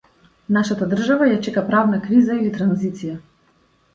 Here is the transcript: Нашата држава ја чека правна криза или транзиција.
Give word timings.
Нашата 0.55 0.85
држава 0.93 1.27
ја 1.31 1.35
чека 1.49 1.63
правна 1.67 2.01
криза 2.07 2.39
или 2.39 2.53
транзиција. 2.57 3.17